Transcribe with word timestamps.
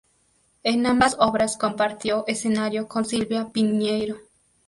En 0.63 0.87
ambas 0.87 1.15
obras 1.19 1.57
compartió 1.57 2.23
escenario 2.25 2.87
con 2.87 3.05
Silvia 3.05 3.49
Piñeiro. 3.51 4.15